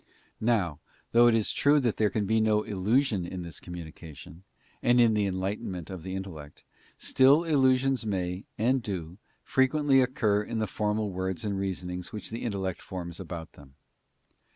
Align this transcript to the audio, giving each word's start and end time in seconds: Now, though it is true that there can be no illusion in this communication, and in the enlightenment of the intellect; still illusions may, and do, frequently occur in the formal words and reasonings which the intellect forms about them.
Now, 0.39 0.79
though 1.11 1.27
it 1.27 1.35
is 1.35 1.53
true 1.53 1.79
that 1.81 1.97
there 1.97 2.09
can 2.09 2.25
be 2.25 2.41
no 2.41 2.63
illusion 2.63 3.23
in 3.23 3.43
this 3.43 3.59
communication, 3.59 4.41
and 4.81 4.99
in 4.99 5.13
the 5.13 5.27
enlightenment 5.27 5.91
of 5.91 6.01
the 6.01 6.15
intellect; 6.15 6.63
still 6.97 7.43
illusions 7.43 8.03
may, 8.03 8.45
and 8.57 8.81
do, 8.81 9.19
frequently 9.43 10.01
occur 10.01 10.41
in 10.41 10.57
the 10.57 10.65
formal 10.65 11.11
words 11.11 11.45
and 11.45 11.55
reasonings 11.55 12.11
which 12.11 12.31
the 12.31 12.41
intellect 12.41 12.81
forms 12.81 13.19
about 13.19 13.51
them. 13.53 13.75